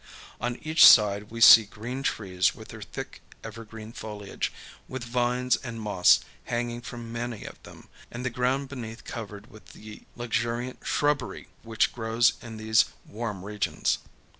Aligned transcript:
On 0.39 0.55
each 0.63 0.83
side 0.83 1.29
we 1.29 1.39
see 1.41 1.65
green 1.65 2.01
trees 2.01 2.55
with 2.55 2.69
their 2.69 2.81
thick 2.81 3.21
evergreen 3.43 3.91
foliage, 3.93 4.51
with 4.87 5.03
vines 5.03 5.57
and 5.57 5.79
moss 5.79 6.21
hanging 6.45 6.81
from 6.81 7.11
many 7.11 7.45
of 7.45 7.61
them, 7.61 7.87
and 8.09 8.25
the 8.25 8.31
ground 8.31 8.67
beneath 8.67 9.03
covered 9.03 9.51
with 9.51 9.73
the 9.73 10.01
luxuriant 10.15 10.79
shrubbery 10.83 11.49
which 11.61 11.93
grows 11.93 12.33
in 12.41 12.57
these 12.57 12.85
warm 13.05 13.45
regions. 13.45 13.99